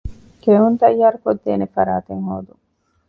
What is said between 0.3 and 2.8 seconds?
ކެއުން ތައްޔާރުކޮށްދޭނެ ފަރާތެއް ހޯދުން